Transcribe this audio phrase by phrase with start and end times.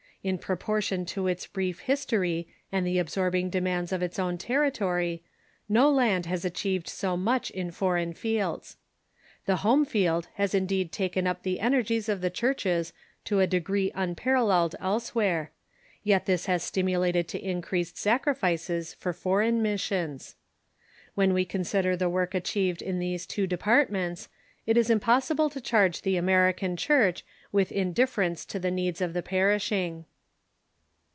[0.23, 4.69] In proportion to its brief his tory and the absorbing demands of its own terri
[4.71, 5.21] ^^^ sTl't""^^'' ^*^^T'
[5.71, 8.75] ^o land has achieved so much in foreign fiekls.
[9.47, 12.93] The home field has indeed taken up the energies of the churches
[13.25, 15.49] to a degree unparalleled elsewhere,
[16.03, 20.35] yet this has stimulated to increased sacrifices for foreign mis sions.
[21.15, 24.27] When we consider the work achieved in these two de partments,
[24.67, 29.23] it is impossible to charge the American Church with indiiFerence to the needs of the
[29.23, 30.05] perishing.